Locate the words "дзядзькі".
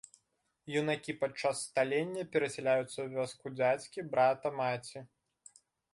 3.59-4.07